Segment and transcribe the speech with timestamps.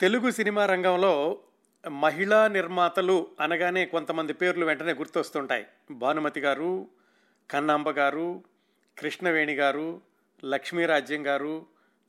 [0.00, 1.38] Telugu cinema రంగంలో
[1.90, 5.66] మహిళా నిర్మాతలు అనగానే కొంతమంది పేర్లు వెంటనే గుర్తొస్తుంటాయి.
[5.90, 6.88] భానుమతి గారు
[7.50, 8.44] కన్నాంబ గారు
[8.98, 10.00] కృష్ణవేణి గారు
[10.44, 11.66] లక్ష్మీరాజ్యం గారు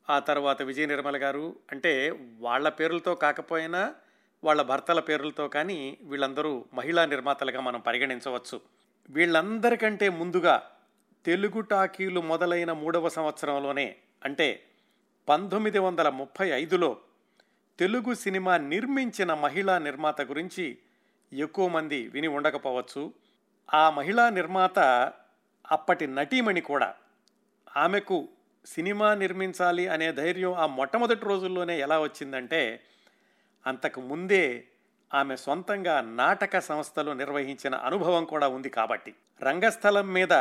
[0.09, 1.55] ఆ తర్వాత విజయ నిర్మల గారు.
[1.71, 3.95] అంటే వాళ్ళ పేర్లతో కాకపోయినా
[4.43, 8.61] వాళ్ళ భర్తల పేర్లతో కానీ వీళ్ళందరూ మహిళా నిర్మాతలుగా మనం పరిగణించవచ్చు.
[9.09, 10.63] వీళ్ళందరికంటే ముందుగా
[11.25, 14.63] తెలుగు టాకీలు మొదలైన మూడవ సంవత్సరంలోనే అంటే
[15.29, 16.97] పంతొమ్మిది వందల ముప్పై ఐదులో
[17.79, 20.77] తెలుగు సినిమా నిర్మించిన మహిళా నిర్మాత గురించి
[21.33, 23.13] ఎక్కువ మంది విని ఉండకపోవచ్చు.
[23.73, 24.79] ఆ మహిళా నిర్మాత
[25.71, 26.95] అప్పటి నటీమణి కూడా.
[27.77, 28.27] ఆమెకు
[28.65, 32.83] సినిమా నిర్మించాలి అనే ధైర్యం ఆ మొట్టమొదటి రోజుల్లోనే ఎలా వచ్చిందంటే
[33.67, 34.63] అంతకు ముందే
[35.13, 39.15] ఆమె సొంతంగా నాటక సంస్థలు నిర్వహించిన అనుభవం కూడా ఉంది కాబట్టి.
[39.41, 40.33] రంగస్థలం మీద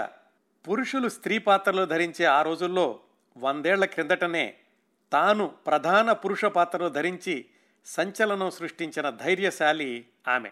[0.68, 3.00] పురుషులు స్త్రీ పాత్రలు ధరించే ఆ రోజుల్లో
[3.36, 4.54] వందేళ్ళ క్రిందటనే
[5.12, 7.44] తాను ప్రధాన పురుష పాత్రను ధరించి
[7.86, 10.50] సంచలనం సృష్టించిన ధైర్యశాలి ఆమె.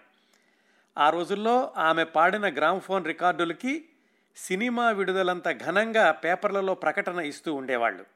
[0.99, 3.89] ఆ రోజుల్లో ఆమె పాడిన గ్రామ్ఫోన్ రికార్డులకి
[4.37, 8.07] సినిమా విడుదలంత ఘనంగా పేపర్లలో ప్రకటన ఇస్తూ ఉండేవాళ్ళు.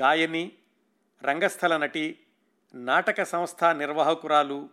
[0.00, 0.52] గాయని
[1.24, 2.18] రంగస్థల నటి
[2.74, 4.68] నాటక సంస్థ నిర్వాహకురాలు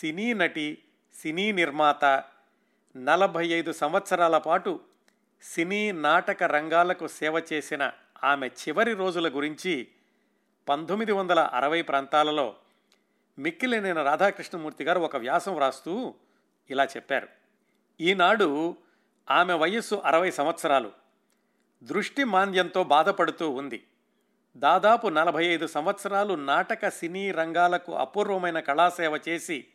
[0.00, 0.78] సినీ నటి
[1.22, 2.04] సినీ నిర్మాత
[2.96, 4.80] నలభై ఐదు సంవత్సరాల పాటు
[5.42, 7.92] సినీ నాటక రంగాలకు సేవ చేసిన
[8.24, 9.88] ఆమె చివరి రోజుల గురించి
[10.68, 12.54] పంతొమ్మిది వందల అరవై ప్రాంతాలలో
[13.38, 16.14] మిక్కిలినైన రాధాకృష్ణమూర్తి గారు ఒక వ్యాసం వ్రాస్తూ
[16.70, 17.28] ఇలా చెప్పారు.
[18.00, 18.76] ఈనాడు
[19.30, 20.92] ఆమె వయస్సు అరవై సంవత్సరాలు.
[21.82, 23.86] దృష్టి మాంద్యంతో బాధపడుతూ ఉంది.
[24.56, 29.66] దాదాపు నలభై ఐదు సంవత్సరాలు నాటక సినీ రంగాలకు అపూర్వమైన కళాసేవ చేసి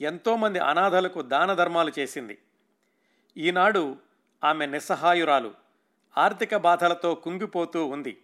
[0.00, 2.38] ఎంతోమంది అనాథలకు దాన ధర్మాలు చేసింది.
[3.36, 3.96] ఈనాడు
[4.44, 5.54] ఆమె నిస్సహాయురాలు
[6.18, 8.23] ఆర్థిక బాధలతో కుంగిపోతూ ఉంది.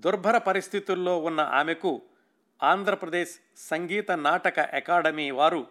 [0.00, 2.02] దుర్భర పరిస్థితుల్లో ఉన్న ఆమెకు
[2.62, 5.66] ఆంధ్రప్రదేశ్ సంగీత నాటక అకాడమీ వారు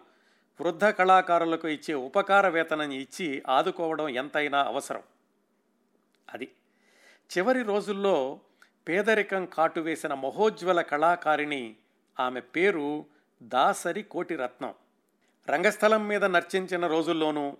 [0.60, 5.02] వృద్ధ కళాకారులకు ఇచ్చే ఉపకార వేతనం ఇచ్చి ఆదుకోవడం ఎంతైనా అవసరం.
[6.32, 6.52] అది
[7.30, 8.40] చివరి రోజుల్లో
[8.88, 11.76] పేదరికం కాటువేసిన మహోజ్వల కళాకారిణి
[12.20, 13.04] ఆమె పేరు
[13.42, 14.74] దాసరి కోటిరత్నం.
[15.48, 17.56] రంగస్థలం మీద నర్చించిన రోజుల్లోనూ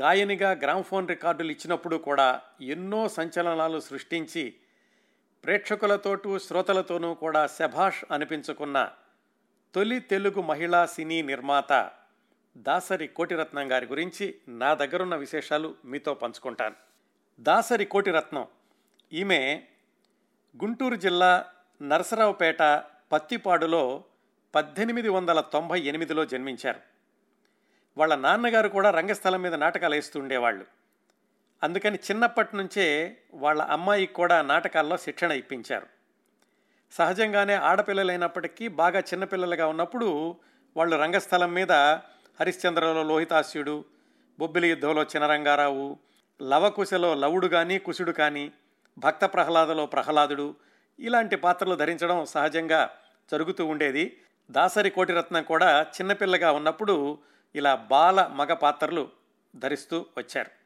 [0.00, 4.54] గాయనిగా గ్రామ్ఫోన్ రికార్డులు ఇచ్చినప్పుడు కూడా ఎన్నో సంచలనాలు సృష్టించి
[5.44, 8.92] ప్రేక్షకులతోటూ శ్రోతలతోనూ కూడా శభాష్ అనిపించుకున్న
[9.74, 11.90] తొలి తెలుగు మహిళా సినీ నిర్మాత
[12.56, 16.74] దాసరి కోటిరత్నం గారి గురించి నా దగ్గరున్న విశేషాలు మీతో పంచుకుంటాను.
[17.40, 18.46] దాసరి కోటిరత్నం
[19.12, 19.62] ఈమె
[20.56, 21.46] గుంటూరు జిల్లా
[21.82, 22.62] నరసరావుపేట
[23.12, 24.04] పత్తిపాడులో
[24.54, 26.80] పద్దెనిమిది వందల తొంభై ఎనిమిదిలో జన్మించారు.
[27.96, 30.66] వాళ్ళ నాన్నగారు కూడా రంగస్థలం మీద నాటకాలు వేస్తుండేవాళ్ళు
[31.62, 35.86] అందుకని చిన్నప్పటి నుంచే వాళ్ళ అమ్మాయికి కూడా నాటకాల్లో శిక్షణ ఇప్పించారు.
[36.92, 40.36] సహజంగానే ఆడపిల్లలైనప్పటికీ బాగా చిన్నపిల్లలుగా ఉన్నప్పుడు
[40.76, 41.72] వాళ్ళు రంగస్థలం మీద
[42.40, 43.84] హరిశ్చంద్రలో లోహితాస్యుడు
[44.38, 45.98] బొబ్బిలి యుద్ధంలో చినరంగారావు
[46.42, 48.52] లవకుశలో లవుడు కానీ కుశుడు కానీ
[48.98, 50.56] భక్త ప్రహ్లాదలో ప్రహ్లాదుడు
[50.98, 52.90] ఇలాంటి పాత్రలు ధరించడం సహజంగా
[53.30, 54.20] జరుగుతూ ఉండేది.
[54.50, 57.18] దాసరి కోటిరత్నం కూడా చిన్నపిల్లగా ఉన్నప్పుడు
[57.54, 59.08] ఇలా బాల మగ పాత్రలు
[59.56, 60.57] ధరిస్తూ వచ్చారు.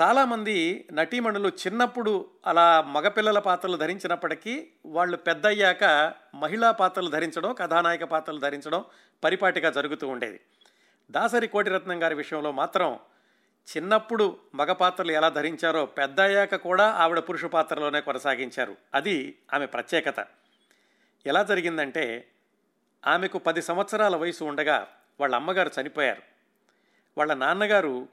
[0.00, 8.84] చాలామంది నటీమణులు చిన్నప్పుడు అలా మగపిల్లల పాత్రలు ధరించినప్పటికీ వాళ్ళు పెద్దయ్యాక మహిళా పాత్రలు ధరించడం కథానాయక పాత్రలు ధరించడం
[9.24, 10.40] పరిపాటిగా జరుగుతూ ఉండేది.
[11.10, 12.98] దాసరి కోటిరత్నం గారి విషయంలో మాత్రం
[13.76, 18.76] చిన్నప్పుడు మగ పాత్రలు ఎలా ధరించారో పెద్దయ్యాక కూడా ఆవిడ పురుష పాత్రలోనే కొనసాగించారు.
[18.94, 20.26] అది ఆమె ప్రత్యేకత.
[21.26, 22.28] ఎలా జరిగిందంటే
[23.06, 24.88] ఆమెకు పది సంవత్సరాల వయసు ఉండగా
[25.20, 26.22] వాళ్ళ అమ్మగారు చనిపోయారు.
[27.18, 28.08] వాళ్ళ నాన్నగారు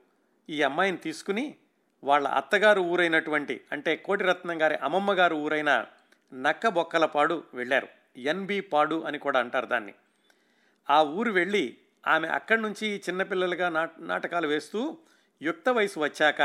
[0.50, 1.56] ఈ అమ్మాయిని తీసుకుని
[2.04, 5.86] వాళ్ళ అత్తగారు ఊరైనటువంటి అంటే కోటిరత్నం గారి అమ్మమ్మ గారు ఊరైన
[6.34, 7.88] నక్క బొక్కలపాడు వెళ్ళారు
[8.18, 9.94] ఎన్బి పాడు అని కూడా అంటారు దాన్ని.
[10.90, 14.98] ఆ ఊరు వెళ్ళి ఆమె అక్కడి నుంచి చిన్నపిల్లలుగా నాట నాటకాలు వేస్తూ
[15.42, 16.42] యుక్త వయసు వచ్చాక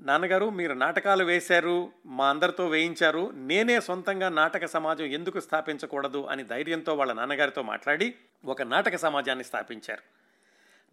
[0.00, 6.94] నాన్నగారు మీరు నాటకాలు వేశారు మా అందరితో వేయించారు నేనే సొంతంగా నాటక సమాజం ఎందుకు స్థాపించకూడదు అని ధైర్యంతో
[6.94, 8.14] వాళ్ళ నాన్నగారితో మాట్లాడి
[8.44, 10.19] ఒక నాటక సమాజాన్ని స్థాపించారు.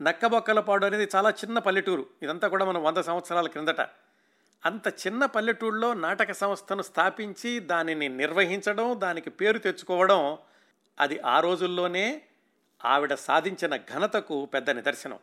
[0.02, 2.06] నక్కబొక్కలపాడు అనేది చాలా చిన్న పల్లెటూరు.
[2.22, 3.82] ఇదంతా కూడా మనం వంద సంవత్సరాల క్రిందట.
[4.66, 10.38] అంత చిన్న పల్లెటూరులో నాటక సంస్థను స్థాపించి దానిని నిర్వహించడం దానికి పేరు తెచ్చుకోవడం
[11.00, 12.22] అది ఆ రోజుల్లోనే
[12.86, 15.20] ఆవిడ సాధించిన ఘనతకు పెద్ద నిదర్శనం.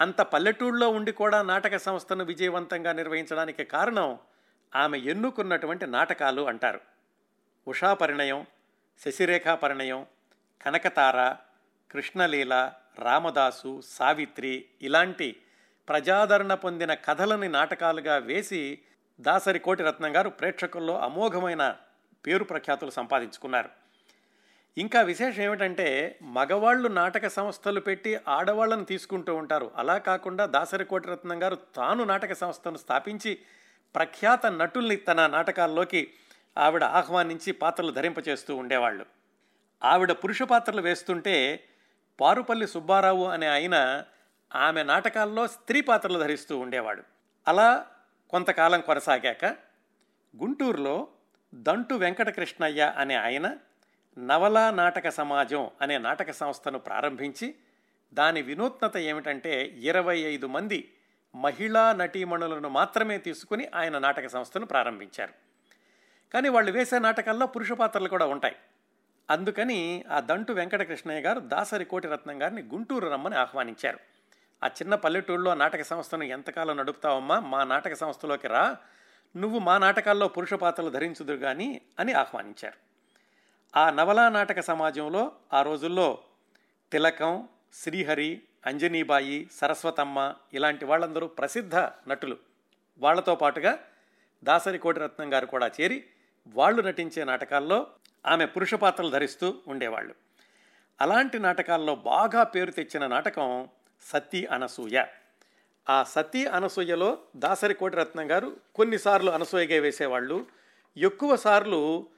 [0.00, 4.18] అంత పల్లెటూళ్ళలో ఉండి కూడా నాటక సంస్థను విజయవంతంగా నిర్వహించడానికి కారణం
[4.76, 6.80] ఆమె ఎన్నుకున్నటువంటి నాటకాలు అంటారు.
[7.68, 8.46] ఉషా పరిణయం
[9.04, 10.06] శశిరేఖా పరిణయం
[10.62, 11.36] కనకతార
[11.92, 15.36] కృష్ణలీల రామదాసు సావిత్రి ఇలాంటి
[15.88, 18.78] ప్రజాదరణ పొందిన కథలని నాటకాలుగా వేసి
[19.20, 21.76] దాసరి కోటిరత్నం గారు ప్రేక్షకుల్లో అమోఘమైన
[22.26, 23.68] పేరు ప్రఖ్యాతులు సంపాదించుకున్నారు.
[24.78, 29.70] ఇంకా విశేషం ఏమిటంటే మగవాళ్ళు నాటక సంస్థలు పెట్టి ఆడవాళ్ళను తీసుకుంటూ ఉంటారు.
[29.76, 33.38] అలా కాకుండా దాసరి కోటిరత్నం గారు తాను నాటక సంస్థను స్థాపించి
[33.94, 36.10] ప్రఖ్యాత నటుల్ని తన నాటకాల్లోకి
[36.58, 39.06] ఆవిడ ఆహ్వానించి పాత్రలు ధరింపచేస్తూ ఉండేవాళ్ళు.
[39.84, 41.64] ఆవిడ పురుష పాత్రలు వేస్తుంటే
[42.20, 44.04] పారుపల్లి సుబ్బారావు అనే ఆయన
[44.54, 47.02] ఆమె నాటకాల్లో స్త్రీ పాత్రలు ధరిస్తూ ఉండేవాడు.
[47.48, 47.86] అలా
[48.30, 49.44] కొంతకాలం కొనసాగాక
[50.36, 51.08] గుంటూరులో
[51.54, 53.56] దంటు వెంకటకృష్ణయ్య అనే ఆయన
[54.18, 57.54] నవలా నాటక సమాజం అనే నాటక సంస్థను ప్రారంభించి
[58.14, 60.92] దాని వినూత్నత ఏమిటంటే ఇరవై ఐదు మంది
[61.34, 65.32] మహిళా నటీమణులను మాత్రమే తీసుకుని ఆయన నాటక సంస్థను ప్రారంభించారు.
[66.34, 68.56] కానీ వాళ్ళు వేసే నాటకాల్లో పురుష పాత్రలు కూడా ఉంటాయి.
[69.30, 73.98] అందుకని ఆ దంటు వెంకటకృష్ణయ్య గారు దాసరి కోటిరత్నం గారిని గుంటూరు రమ్మని ఆహ్వానించారు.
[74.64, 77.40] ఆ చిన్న పల్లెటూరులో నాటక సంస్థను ఎంతకాలం నడుపుతావమ్మా?
[77.40, 78.76] మా నాటక సంస్థలోకి రా.
[79.36, 82.74] నువ్వు మా నాటకాల్లో పురుష పాత్రలు ధరించుదురు కానీ అని ఆహ్వానించారు.
[83.78, 86.18] ఆ నవలా నాటక సమాజంలో ఆ రోజుల్లో
[86.92, 92.36] తిలకం శ్రీహరి అంజనీబాయి సరస్వతమ్మ ఇలాంటి వాళ్ళందరూ ప్రసిద్ధ నటులు.
[92.98, 93.78] వాళ్ళతో పాటుగా
[94.44, 96.04] దాసరి కోటిరత్నం గారు కూడా చేరి
[96.46, 97.86] వాళ్ళు నటించే నాటకాల్లో
[98.26, 100.14] ఆమె పురుష పాత్రలు ధరిస్తూ ఉండేవాళ్ళు.
[101.00, 103.68] అలాంటి నాటకాల్లో బాగా పేరు తెచ్చిన నాటకం
[104.02, 105.04] సతీ అనసూయ.
[105.90, 110.46] ఆ సతీ అనసూయలో దాసరి కోటిరత్నం గారు కొన్నిసార్లు అనసూయగా వేసేవాళ్ళు.
[110.96, 112.08] ఎక్కువ సార్లు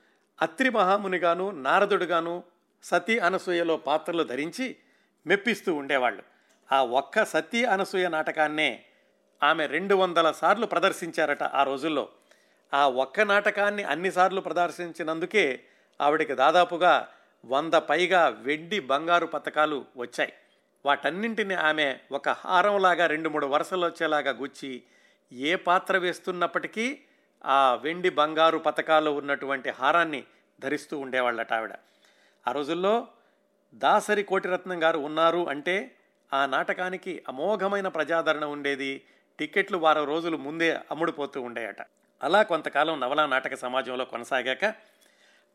[0.43, 2.44] అత్రి మహామునిగాను నారదుడుగాను
[2.82, 4.76] సతీ అనసూయలో పాత్రలు ధరించి
[5.26, 6.23] మెప్పిస్తూ ఉండేవాళ్ళు.
[6.73, 8.85] ఆ ఒక్క సతీ అనసూయ నాటకాన్నే
[9.43, 12.08] ఆమె రెండు వందల సార్లు ప్రదర్శించారట ఆ రోజుల్లో.
[12.75, 15.64] ఆ ఒక్క నాటకాన్ని అన్నిసార్లు ప్రదర్శించినందుకే
[16.00, 17.08] ఆవిడకి దాదాపుగా
[17.44, 20.32] వంద పైగా వెండి బంగారు పథకాలు వచ్చాయి.
[20.87, 24.82] వాటన్నింటిని ఆమె ఒక హారంలాగా రెండు మూడు వరుసలు వచ్చేలాగా గుచ్చి
[25.32, 26.99] ఏ పాత్ర వేస్తున్నప్పటికీ
[27.47, 30.25] ఆ వెండి బంగారు పథకాలు ఉన్నటువంటి హారాన్ని
[30.61, 31.73] ధరిస్తూ ఉండేవాళ్ళట ఆవిడ.
[32.49, 33.08] ఆ రోజుల్లో
[33.75, 35.94] దాసరి కోటిరత్నం గారు ఉన్నారు అంటే
[36.32, 39.05] ఆ నాటకానికి అమోఘమైన ప్రజాదరణ ఉండేది.
[39.38, 41.76] టికెట్లు వారం రోజులు ముందే అమ్ముడుపోతూ ఉండేయట.
[42.23, 44.75] అలా కొంతకాలం నవలా నాటక సమాజంలో కొనసాగాక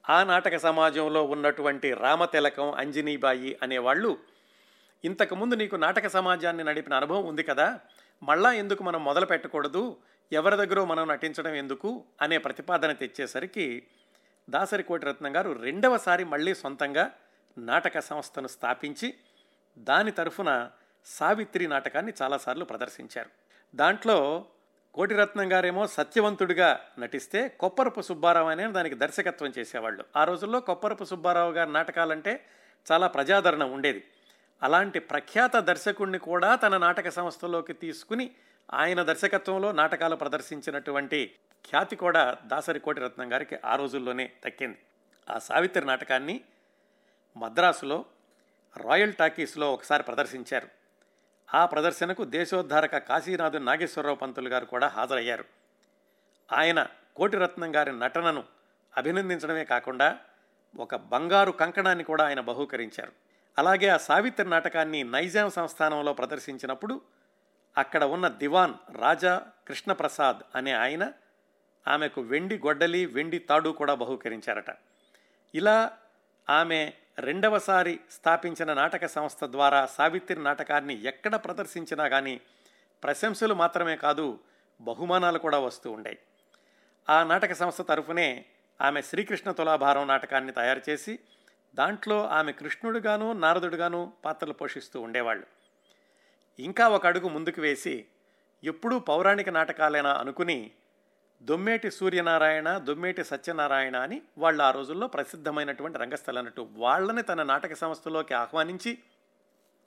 [0.09, 4.17] ఆ నాటక సమాజంలో ఉన్నటువంటి రామతిలకం అంజనీబాయి అనేవాళ్ళు
[5.05, 7.79] ఇంతకుముందు నీకు నాటక సమాజాన్ని నడిపిన అనుభవం ఉంది కదా?
[8.23, 9.97] మళ్ళా ఎందుకు మనం మొదలు పెట్టకూడదు?
[10.31, 12.03] ఎవరి దగ్గర మనం నటించడం ఎందుకు?
[12.21, 13.87] అనే ప్రతిపాదన తెచ్చేసరికి
[14.49, 17.11] దాసరి రత్నం గారు రెండవసారి మళ్ళీ సొంతంగా
[17.57, 19.13] నాటక సంస్థను స్థాపించి
[19.77, 20.71] దాని తరఫున
[21.05, 23.29] సావిత్రి నాటకాన్ని చాలాసార్లు ప్రదర్శించారు.
[23.75, 24.45] దాంట్లో
[24.95, 30.05] కోటిరత్నం గారేమో సత్యవంతుడిగా నటిస్తే కొప్పరపు సుబ్బారావు అనే దానికి దర్శకత్వం చేసేవాళ్ళు.
[30.15, 32.45] ఆ రోజుల్లో కొప్పరపు సుబ్బారావు గారి నాటకాలంటే
[32.91, 34.03] చాలా ప్రజాదరణ ఉండేది.
[34.63, 38.31] అలాంటి ప్రఖ్యాత దర్శకుడిని కూడా తన నాటక సంస్థలోకి తీసుకుని
[38.73, 41.35] ఆయన దర్శకత్వంలో నాటకాలు ప్రదర్శించినటువంటి
[41.69, 44.77] ఖ్యాతి కూడా దాసరి కోటిరత్నం గారికి ఆ రోజుల్లోనే దక్కింది.
[45.29, 46.41] ఆ సావిత్రి నాటకాన్ని
[47.37, 48.05] మద్రాసులో
[48.77, 50.84] రాయల్ టాకీస్లో ఒకసారి ప్రదర్శించారు.
[51.53, 55.45] ఆ ప్రదర్శనకు దేశోద్ధారక కాశీనాథు నాగేశ్వరరావు పంతులు గారు కూడా హాజరయ్యారు.
[56.53, 58.43] ఆయన కోటిరత్నం గారి నటనను
[58.97, 60.17] అభినందించడమే కాకుండా
[60.77, 63.11] ఒక బంగారు కంకణాన్ని కూడా ఆయన బహూకరించారు.
[63.57, 67.01] అలాగే ఆ సావిత్రి నాటకాన్ని నైజాం సంస్థానంలో ప్రదర్శించినప్పుడు
[67.77, 71.11] అక్కడ ఉన్న దివాన్ రాజా కృష్ణప్రసాద్ అనే ఆయన
[71.87, 74.75] ఆమెకు వెండి గొడ్డలి వెండి తాడు కూడా బహూకరించారట.
[75.55, 75.97] ఇలా
[76.49, 82.41] ఆమె రెండవసారి స్థాపించిన నాటక సంస్థ ద్వారా సావిత్రి నాటకాన్ని ఎక్కడ ప్రదర్శించినా కానీ
[83.03, 84.39] ప్రశంసలు మాత్రమే కాదు
[84.81, 86.17] బహుమానాలు కూడా వస్తూ ఉండేవి
[87.09, 88.45] ఆ నాటక సంస్థ తరఫునే
[88.81, 91.19] ఆమె శ్రీకృష్ణ తులాభారం నాటకాన్ని తయారు చేసి
[91.75, 95.47] దాంట్లో ఆమె కృష్ణుడుగాను నారదుడుగాను పాత్రలు పోషిస్తూ ఉండేవాళ్ళు.
[96.59, 98.05] ఇంకా ఒక అడుగు ముందుకు వేసి
[98.63, 100.71] ఎప్పుడూ పౌరాణిక నాటకాలేనా అనుకుని
[101.41, 108.33] దొమ్మేటి సూర్యనారాయణ దొమ్మేటి సత్యనారాయణ అని వాళ్ళు ఆ రోజుల్లో ప్రసిద్ధమైనటువంటి రంగస్థల నటు వాళ్ళని తన నాటక సంస్థలోకి
[108.33, 108.97] ఆహ్వానించి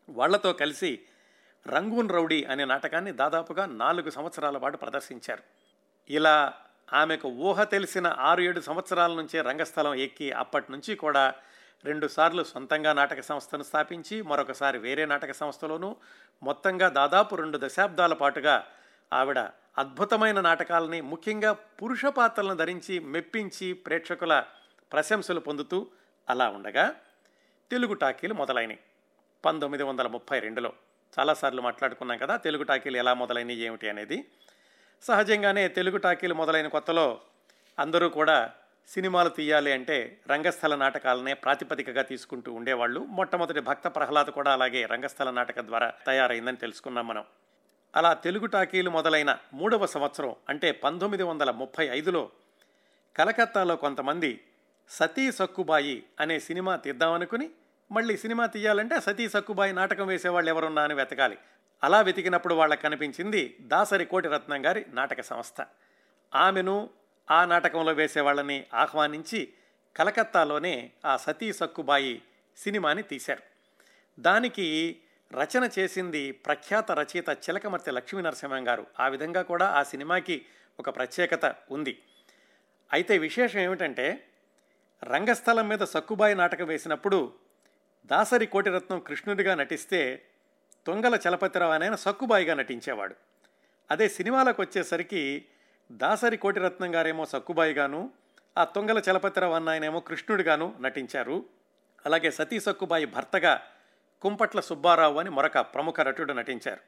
[0.08, 0.98] వాళ్ళతో కలిసి
[1.66, 5.42] రంగూన్ రౌడీ అనే నాటకాన్ని దాదాపుగా నాలుగు సంవత్సరాల పాటు ప్రదర్శించారు.
[6.10, 6.52] ఇలా
[6.92, 11.34] ఆమెకు ఊహ తెలిసిన ఆరు ఏడు సంవత్సరాల నుంచే రంగస్థలం ఎక్కి అప్పటి నుంచి కూడా
[11.84, 15.96] రెండుసార్లు సొంతంగా నాటక సంస్థను స్థాపించి మరొకసారి వేరే నాటక సంస్థలోనూ
[16.42, 18.64] మొత్తంగా దాదాపు రెండు దశాబ్దాల పాటుగా
[19.12, 19.38] ఆవిడ
[19.78, 24.44] అద్భుతమైన నాటకాలని ముఖ్యంగా పురుష పాత్రలను ధరించి మెప్పించి ప్రేక్షకుల
[24.92, 25.86] ప్రశంసలు పొందుతూ
[26.28, 26.94] అలా ఉండగా
[27.70, 28.78] తెలుగు టాకీలు మొదలైనవి
[29.44, 30.72] పంతొమ్మిది వందల ముప్పై రెండులో
[31.18, 34.24] చాలాసార్లు మాట్లాడుకున్నాం కదా తెలుగు టాకీలు ఎలా మొదలైనవి ఏమిటి అనేది.
[35.02, 37.20] సహజంగానే తెలుగు టాకీలు మొదలైన కొత్తలో
[37.78, 38.50] అందరూ కూడా
[38.88, 43.00] సినిమాలు తీయాలి అంటే రంగస్థల నాటకాలనే ప్రాతిపదికగా తీసుకుంటూ ఉండేవాళ్ళు.
[43.00, 47.24] మొట్టమొదటి భక్త ప్రహ్లాద్ కూడా అలాగే రంగస్థల నాటకం ద్వారా తయారైందని తెలుసుకున్నాం మనం.
[47.96, 52.30] అలా తెలుగు టాకీలు మొదలైన మూడవ సంవత్సరం అంటే పంతొమ్మిది వందల ముప్పై ఐదులో
[53.16, 54.40] కలకత్తాలో కొంతమంది
[54.88, 57.50] సతీ సక్కుబాయి అనే సినిమా తీద్దామనుకుని
[57.92, 61.38] మళ్ళీ సినిమా తీయాలంటే సతీ సక్కుబాయి నాటకం వేసేవాళ్ళు ఎవరున్నా అని వెతకాలి.
[61.84, 65.66] అలా వెతికినప్పుడు వాళ్ళకి కనిపించింది దాసరి కోటిరత్నం గారి నాటక సంస్థ.
[66.34, 66.90] ఆమెను
[67.30, 69.48] ఆ నాటకంలో వేసేవాళ్ళని ఆహ్వానించి
[69.96, 72.22] కలకత్తాలోనే ఆ సతీ సక్కుబాయి
[72.56, 73.42] సినిమాని తీశారు.
[74.20, 74.98] దానికి
[75.32, 78.86] రచన చేసింది ప్రఖ్యాత రచయిత చిలకమర్తి లక్ష్మీ నరసింహం గారు.
[79.00, 80.46] ఆ విధంగా కూడా ఆ సినిమాకి
[80.80, 82.02] ఒక ప్రత్యేకత ఉంది.
[82.92, 84.28] అయితే విశేషం ఏమిటంటే
[85.04, 87.32] రంగస్థలం మీద సక్కుబాయి నాటకం వేసినప్పుడు
[88.06, 90.22] దాసరి కోటిరత్నం కృష్ణుడిగా నటిస్తే
[90.86, 93.14] తొంగల చలపతిరావు అనైన సక్కుబాయిగా నటించేవాడు.
[93.90, 95.46] అదే సినిమాలకు వచ్చేసరికి
[95.92, 98.10] దాసరి కోటిరత్నం గారేమో సక్కుబాయిగాను
[98.58, 101.46] ఆ తొంగల చలపతిరావు అన్న ఆయనేమో కృష్ణుడిగాను నటించారు.
[102.06, 103.66] అలాగే సతీ సక్కుబాయి భర్తగా
[104.22, 106.80] కుంపట్ల సుబ్బారావు అని మరొక ప్రముఖ నటుడు నటించారు.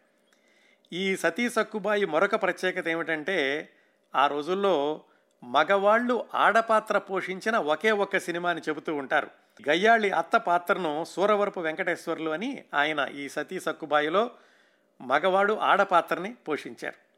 [0.93, 3.69] ఈ సతీ సక్కుబాయి మరొక ప్రత్యేకత ఏమిటంటే
[4.15, 5.03] ఆ రోజుల్లో
[5.45, 9.31] మగవాళ్ళు ఆడపాత్ర పోషించిన ఒకే ఒక్క సినిమా అని చెబుతూ ఉంటారు.
[9.69, 14.31] గయ్యాళి అత్త పాత్రను సూరవరపు వెంకటేశ్వర్లు అని ఆయన ఈ సతీ సక్కుబాయిలో
[15.01, 17.11] మగవాడు ఆడపాత్రని పోషించారు.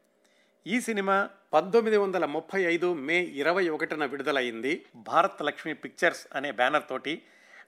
[0.66, 4.87] ఈ సినిమా పంతొమ్మిది వందల ముప్పై ఐదు మే ఇరవై ఒకటిన విడుదలైంది.
[4.97, 7.23] భారత్ లక్ష్మి పిక్చర్స్ అనే బ్యానర్ తోటి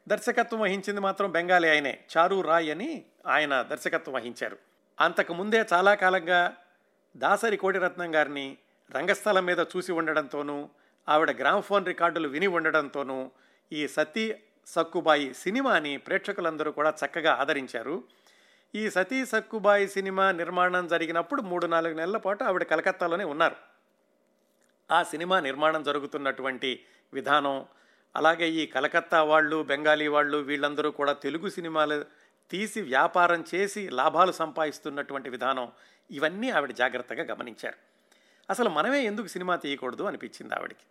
[0.09, 2.05] దర్శకత్వం వహించింది మాత్రం బెంగాలీ ఆయనే.
[2.17, 4.59] చారు రాయ్ అని ఆయన దర్శకత్వం వహించారు.
[5.01, 6.57] అంతకుముందే చాలా కాలంగా
[7.17, 8.57] దాసరి కోటిరత్నం గారిని
[8.91, 10.69] రంగస్థలం మీద చూసి ఉండడంతోనూ
[11.09, 13.31] ఆవిడ గ్రామ్ఫోన్ రికార్డులు విని ఉండడంతోనూ
[13.73, 14.35] ఈ సతీ
[14.67, 18.05] సక్కుబాయి సినిమాని ప్రేక్షకులందరూ కూడా చక్కగా ఆదరించారు.
[18.75, 23.57] ఈ సతీ సక్కుబాయి సినిమా నిర్మాణం జరిగినప్పుడు మూడు నాలుగు నెలల పాటు ఆవిడ కలకత్తాలోనే ఉన్నారు.
[24.91, 27.67] ఆ సినిమా నిర్మాణం జరుగుతున్నటువంటి విధానం
[28.17, 32.05] అలాగే ఈ కలకత్తా వాళ్ళు బెంగాలీ వాళ్ళు వీళ్ళందరూ కూడా తెలుగు సినిమాలు
[32.51, 35.73] తీసి వ్యాపారం చేసి లాభాలు సంపాదిస్తున్నటువంటి విధానం
[36.11, 37.77] ఇవన్నీ ఆవిడ జాగ్రత్తగా గమనించారు.
[38.51, 40.85] అసలు మనమే ఎందుకు సినిమా తీయకూడదు అనిపించింది ఆవిడకి.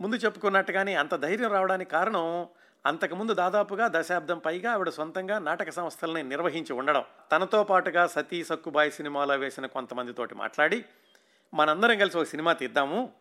[0.00, 2.48] ముందు చెప్పుకున్నట్టుగానే అంత ధైర్యం రావడానికి కారణం
[2.86, 7.04] అంతకుముందు దాదాపుగా దశాబ్దం పైగా ఆవిడ సొంతంగా నాటక సంస్థలని నిర్వహించి ఉండడం.
[7.32, 10.84] తనతో పాటుగా సతీ సక్కుబాయి సినిమాలో వేసిన కొంతమందితోటి మాట్లాడి
[11.54, 13.12] మనందరం కలిసి ఒక సినిమా తీద్దాము.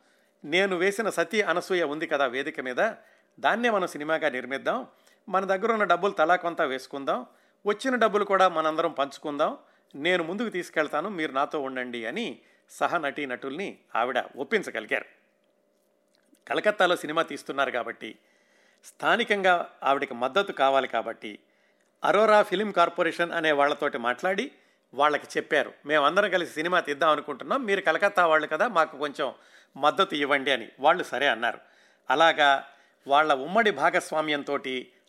[0.45, 2.93] నేను వేసిన సతీ అనసూయ ఉంది కదా వేదిక మీద
[3.39, 4.87] దాన్నే మనం సినిమాగా నిర్మిద్దాం.
[5.29, 7.25] మన దగ్గర ఉన్న డబ్బులు తలా కొంత వేసుకుందాం.
[7.65, 9.57] వచ్చిన డబ్బులు కూడా మనందరం పంచుకుందాం.
[9.95, 15.05] నేను ముందుకు తీసుకెళ్తాను మీరు నాతో ఉండండి అని సహనటీ నటుల్ని ఆవిడ ఒప్పించగలిగారు.
[16.47, 18.15] కలకత్తాలో సినిమా తీస్తున్నారు కాబట్టి
[18.85, 21.39] స్థానికంగా ఆవిడకి మద్దతు కావాలి కాబట్టి
[22.03, 24.51] అరోరా ఫిలిం కార్పొరేషన్ అనే వాళ్ళతోటి మాట్లాడి
[24.93, 25.73] వాళ్ళకి చెప్పారు.
[25.85, 27.65] మేమందరం కలిసి సినిమా తీద్దాం అనుకుంటున్నాం.
[27.65, 29.33] మీరు కలకత్తా వాళ్ళు కదా మాకు కొంచెం
[29.77, 31.59] మద్దతు ఇవ్వండి అని వాళ్ళు సరే అన్నారు.
[32.09, 32.69] అలాగా
[33.07, 34.59] వాళ్ళ ఉమ్మడి భాగస్వామ్యంతో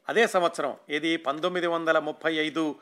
[0.09, 2.77] అదే సంవత్సరం ఇది పంతొమ్మిది వందల ముప్పై ఐదు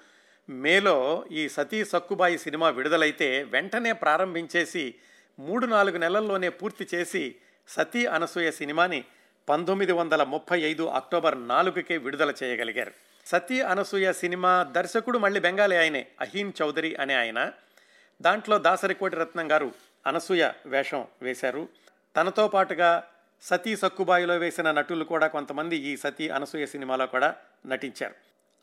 [0.48, 4.94] మేలో ఈ సతీ సక్కుబాయి సినిమా విడుదలైతే వెంటనే ప్రారంభించేసి
[5.38, 7.34] మూడు నాలుగు నెలల్లోనే పూర్తి చేసి
[7.68, 9.04] సతీ అనసూయ సినిమాని
[9.48, 12.92] పంతొమ్మిది వందల ముప్పై ఐదు అక్టోబర్ నాలుగుకే విడుదల చేయగలిగారు.
[13.26, 17.52] సతీ అనసూయ సినిమా దర్శకుడు మళ్ళీ బెంగాలీ ఆయనే అహీన్ చౌదరి అనే ఆయన.
[18.22, 19.72] దాంట్లో దాసరికోటి రత్నం గారు
[20.06, 21.68] అనసూయ వేషం వేశారు.
[22.16, 23.08] తనతో పాటుగా
[23.42, 28.14] సతీ సక్కుబాయిలో వేసిన నటులు కూడా కొంతమంది ఈ సతీ అనసూయ సినిమాలో కూడా నటించారు.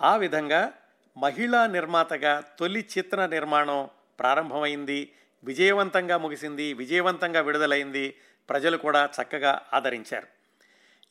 [0.01, 0.73] ఆ విధంగా
[1.17, 5.11] మహిళా నిర్మాతగా తొలి చిత్ర నిర్మాణం ప్రారంభమైంది
[5.43, 8.15] విజయవంతంగా ముగిసింది విజయవంతంగా విడుదలైంది
[8.49, 10.27] ప్రజలు కూడా చక్కగా ఆదరించారు.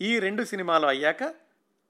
[0.00, 1.24] ఈ రెండు సినిమాలు అయ్యాక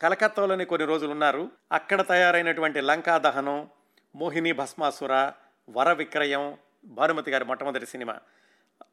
[0.03, 3.69] కలకత్తాలోని కొన్ని రోజులు ఉన్నారు అక్కడ తయారైనటువంటి లంకా దహనం
[4.17, 5.33] మోహిని భస్మాసుర
[5.71, 8.19] వర విక్రయం భానుమతి గారి మొట్టమొదటి సినిమా.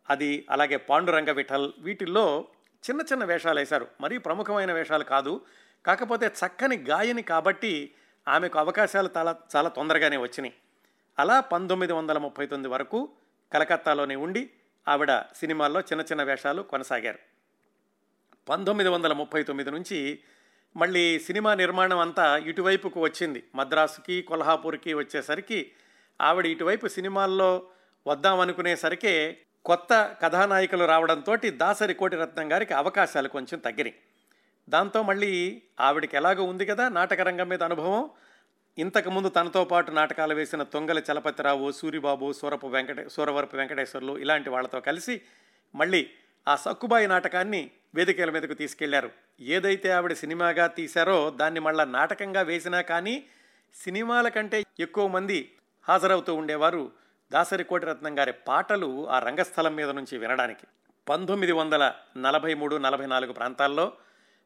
[0.10, 2.48] అది అలాగే పాండురంగ విఠల్ వీటిల్లో
[2.90, 3.88] చిన్న చిన్న వేషాలు వేశారు.
[4.02, 5.42] మరీ ప్రముఖమైన వేషాలు కాదు.
[5.86, 7.94] కాకపోతే చక్కని గాయని కాబట్టి
[8.28, 10.54] ఆమెకు అవకాశాలు చాలా చాలా తొందరగానే వచ్చినాయి.
[11.20, 13.10] అలా పంతొమ్మిది వందల ముప్పై తొమ్మిది వరకు
[13.54, 14.50] కలకత్తాలోనే ఉండి
[14.88, 17.20] ఆవిడ సినిమాల్లో చిన్న చిన్న వేషాలు కొనసాగారు.
[18.50, 20.20] పంతొమ్మిది వందల ముప్పై తొమ్మిది నుంచి
[20.76, 23.44] మళ్ళీ సినిమా నిర్మాణం అంతా ఇటువైపుకు వచ్చింది.
[23.56, 25.72] మద్రాసుకి కొల్హాపూర్కి వచ్చేసరికి
[26.22, 27.68] ఆవిడ ఇటువైపు సినిమాల్లో
[28.08, 33.96] వద్దామనుకునేసరికే కొత్త కథానాయికలు రావడంతో దాసరి కోటిరత్నం గారికి అవకాశాలు కొంచెం తగ్గినాయి.
[34.70, 38.10] దాంతో మళ్ళీ ఆవిడకి ఎలాగో ఉంది కదా నాటక రంగం మీద అనుభవం.
[38.78, 45.22] ఇంతకుముందు తనతో పాటు నాటకాలు వేసిన తొంగల చలపతిరావు సూరిబాబు సూరపు వెంకటే సూరవరపు వెంకటేశ్వర్లు ఇలాంటి వాళ్ళతో కలిసి
[45.76, 46.10] మళ్ళీ
[46.48, 49.10] ఆ సక్కుబాయి నాటకాన్ని వేదికల మీదకు తీసుకెళ్ళారు.
[49.42, 53.26] ఏదైతే ఆవిడ సినిమాగా తీశారో దాన్ని మళ్ళా నాటకంగా వేసినా కానీ
[53.76, 55.52] సినిమాల కంటే ఎక్కువ మంది
[55.84, 56.92] హాజరవుతూ ఉండేవారు
[57.36, 60.68] దాసరి కోటిరత్నం గారి పాటలు ఆ రంగస్థలం మీద నుంచి వినడానికి.
[61.10, 63.94] పంతొమ్మిది వందల నలభై మూడు నలభై నాలుగు ప్రాంతాల్లో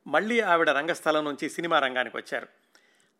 [0.08, 2.48] మళ్ళీ ఆవిడ రంగస్థలం నుంచి సినిమా రంగానికి వచ్చారు.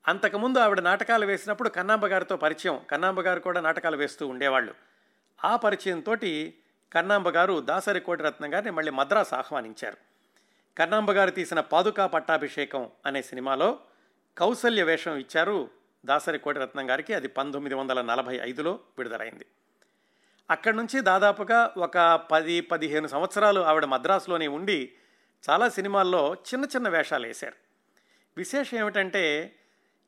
[0.08, 2.82] అంతకుముందు ఆవిడ నాటకాలు వేసినప్పుడు కన్నాంబ గారితో పరిచయం.
[2.90, 4.74] కన్నాంబ గారు కూడా నాటకాలు వేస్తూ ఉండేవాళ్ళు.
[5.46, 6.16] ఆ పరిచయంతో
[6.94, 9.98] కన్నాంబ గారు దాసరి కోటిరత్నం గారిని మళ్ళీ మద్రాసు ఆహ్వానించారు.
[10.78, 13.80] కన్నాంబ గారు తీసిన పాదుకా పట్టాభిషేకం అనే సినిమాలో
[14.38, 15.70] కౌసల్య వేషం ఇచ్చారు
[16.06, 19.46] దాసరి కోటిరత్నం గారికి అది పంతొమ్మిది వందల నలభై ఐదులో విడుదలైంది.
[20.52, 24.92] అక్కడి నుంచి దాదాపుగా ఒక పది పదిహేను సంవత్సరాలు ఆవిడ మద్రాసులోనే ఉండి
[25.50, 27.56] చాలా సినిమాల్లో చిన్న చిన్న వేషాలు వేశారు.
[28.38, 29.56] విశేషం ఏమిటంటే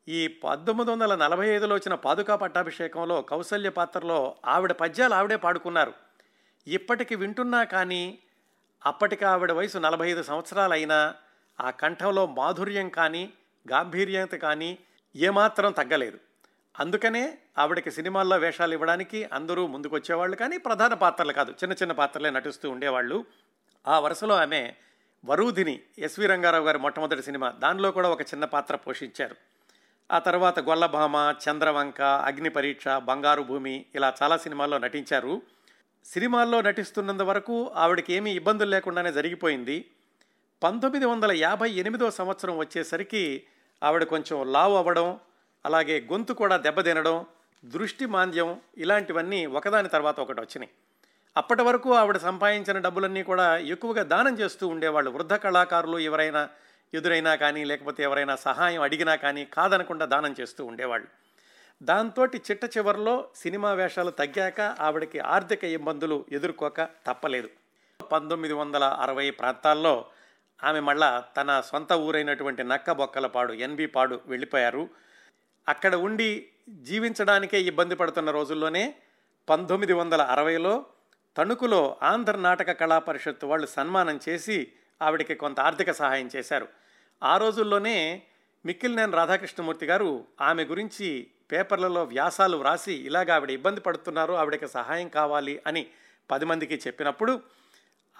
[0.08, 5.92] ఈ పంతొమ్మిది వందల నలభై ఐదులో వచ్చిన పాదుకా పట్టాభిషేకంలో కౌసల్య పాత్రలో ఆవిడ పద్యాలు ఆవిడే పాడుకున్నారు.
[6.66, 8.18] ఇప్పటికి వింటున్నా కానీ
[8.86, 11.14] అప్పటికి ఆవిడ వయసు నలభై ఐదు సంవత్సరాలైనా
[11.60, 13.32] ఆ కంఠంలో మాధుర్యం కానీ
[13.70, 14.78] గాంభీర్యత కానీ
[15.16, 16.18] ఏమాత్రం తగ్గలేదు.
[16.80, 22.70] అందుకనే ఆవిడకి సినిమాల్లో వేషాలు ఇవ్వడానికి అందరూ ముందుకొచ్చేవాళ్ళు కానీ ప్రధాన పాత్రలు కాదు చిన్న చిన్న పాత్రలే నటిస్తూ
[22.70, 23.24] ఉండేవాళ్ళు.
[23.88, 24.74] ఆ వరుసలో ఆమె
[25.24, 29.36] వరూధిని ఎస్వి రంగారావు గారి మొట్టమొదటి సినిమా దానిలో కూడా ఒక చిన్న పాత్ర పోషించారు.
[30.12, 35.42] ఆ తర్వాత గొల్లభామ చంద్రవంక అగ్ని పరీక్ష బంగారు భూమి ఇలా చాలా సినిమాల్లో నటించారు.
[36.04, 39.90] సినిమాల్లో నటిస్తున్నంత వరకు ఆవిడకి ఏమీ ఇబ్బందులు లేకుండానే జరిగిపోయింది.
[40.62, 43.44] పంతొమ్మిది వందల యాభై ఎనిమిదో సంవత్సరం వచ్చేసరికి
[43.82, 45.20] ఆవిడ కొంచెం లావు అవ్వడం
[45.66, 47.26] అలాగే గొంతు కూడా దెబ్బతినడం
[47.64, 50.70] దృష్టి మాంద్యం ఇలాంటివన్నీ ఒకదాని తర్వాత ఒకటి వచ్చినాయి.
[51.36, 55.10] అప్పటి వరకు ఆవిడ సంపాదించిన డబ్బులన్నీ కూడా ఎక్కువగా దానం చేస్తూ ఉండేవాళ్ళు.
[55.10, 56.48] వృద్ధ కళాకారులు ఎవరైనా
[56.94, 61.08] ఎదురైనా కానీ లేకపోతే ఎవరైనా సహాయం అడిగినా కానీ కాదనకుండా దానం చేస్తూ ఉండేవాళ్ళు.
[61.82, 67.48] దాంతో చిట్ట చివరిలో సినిమా వేషాలు తగ్గాక ఆవిడకి ఆర్థిక ఇబ్బందులు ఎదుర్కోక తప్పలేదు.
[68.12, 70.04] పంతొమ్మిది వందల అరవై ప్రాంతాల్లో
[70.64, 74.88] ఆమె మళ్ళా తన సొంత ఊరైనటువంటి నక్కబొక్కలపాడు ఎన్బి పాడు వెళ్ళిపోయారు.
[75.68, 78.94] అక్కడ ఉండి జీవించడానికే ఇబ్బంది పడుతున్న రోజుల్లోనే
[79.48, 80.86] పంతొమ్మిది వందల అరవైలో
[81.36, 86.68] తణుకులో ఆంధ్ర నాటక కళా పరిషత్తు వాళ్ళు సన్మానం చేసి ఆవిడకి కొంత ఆర్థిక సహాయం చేశారు.
[87.22, 88.22] ఆ రోజుల్లోనే
[88.66, 95.62] మిక్కిలినేని రాధాకృష్ణమూర్తి గారు ఆమె గురించి పేపర్లలో వ్యాసాలు వ్రాసి ఇలాగ ఆవిడ ఇబ్బంది పడుతున్నారు ఆవిడకి సహాయం కావాలి
[95.66, 95.86] అని
[96.30, 97.42] పది మందికి చెప్పినప్పుడు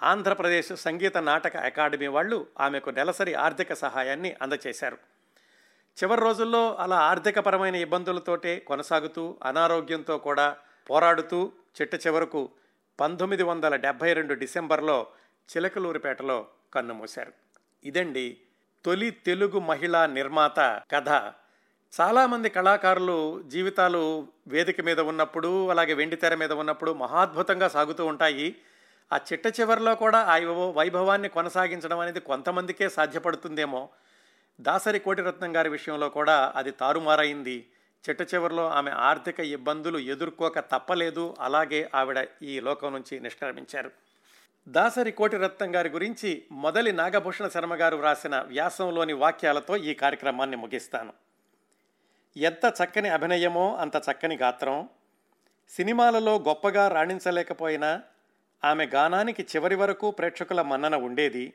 [0.01, 4.97] ఆంధ్రప్రదేశ్ సంగీత నాటక అకాడమీ వాళ్ళు ఆమెకు నెలసరి ఆర్థిక సహాయాన్ని అందచేశారు.
[5.97, 10.55] చివరి రోజుల్లో అలా ఆర్థికపరమైన ఇబ్బందులతోటే కొనసాగుతూ అనారోగ్యంతో కూడా
[10.89, 12.49] పోరాడుతూ చిట్ట చివరకు
[12.99, 15.07] పంతొమ్మిది వందల డెబ్భై రెండు డిసెంబర్లో
[15.49, 17.33] చిలకలూరిపేటలో కన్నుమూశారు
[17.83, 18.37] ఇదండి
[18.85, 20.59] తొలి తెలుగు మహిళా నిర్మాత
[20.91, 21.09] కథ.
[21.93, 28.55] చాలామంది కళాకారులు జీవితాలు వేదిక మీద ఉన్నప్పుడు అలాగే వెండితెర మీద ఉన్నప్పుడు మహాద్భుతంగా సాగుతూ ఉంటాయి.
[29.13, 30.37] ఆ చిట్ట చివరిలో కూడా ఆ
[30.75, 33.89] వైభవాన్ని కొనసాగించడం అనేది కొంతమందికే సాధ్యపడుతుందేమో.
[34.61, 37.67] దాసరి కోటిరత్నం గారి విషయంలో కూడా అది తారుమారైంది.
[38.09, 41.35] చిట్ట చివరిలో ఆమె ఆర్థిక ఇబ్బందులు ఎదుర్కోక తప్పలేదు.
[41.39, 43.91] అలాగే ఆవిడ ఈ లోకం నుంచి నిష్క్రమించారు.
[44.67, 51.13] దాసరి కోటిరత్నం గారి గురించి మొదలి నాగభూషణ శర్మ గారు వ్రాసిన వ్యాసంలోని వాక్యాలతో ఈ కార్యక్రమాన్ని ముగిస్తాను.
[52.37, 54.89] ఎంత చక్కని అభినయమో అంత చక్కని గాత్రం.
[55.69, 58.01] సినిమాలలో గొప్పగా రాణించలేకపోయినా
[58.65, 61.53] ఆమె గానానికి చివరి వరకు ప్రేక్షకుల మన్నన ఉండేది.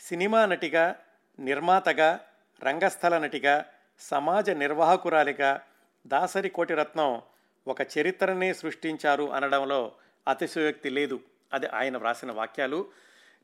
[0.00, 0.96] సినిమా నటిగా
[1.38, 2.26] నిర్మాతగా
[2.62, 3.64] రంగస్థల నటిగా
[3.98, 5.60] సమాజ నిర్వాహకురాలిగా
[6.06, 7.22] దాసరి కోటిరత్నం
[7.68, 9.92] ఒక చరిత్రనే సృష్టించారు అనడంలో
[10.28, 11.20] అతిశయోక్తి లేదు.
[11.52, 12.90] అది ఆయన వ్రాసిన వాక్యాలు.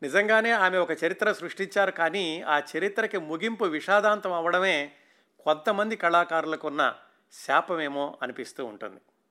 [0.02, 4.92] నిజంగానే ఆమె ఒక చరిత్ర సృష్టించారు కానీ ఆ చరిత్రకి ముగింపు విషాదాంతం అవడమే
[5.40, 6.94] కొంతమంది కళాకారులకున్న
[7.32, 9.00] శాపమేమో అనిపిస్తూ ఉంటుంది.